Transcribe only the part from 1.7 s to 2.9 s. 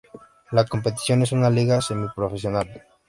semiprofesional.